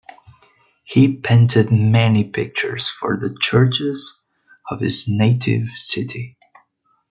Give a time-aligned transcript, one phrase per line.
[0.83, 4.19] He painted many pictures for the churches
[4.71, 6.37] of his native city.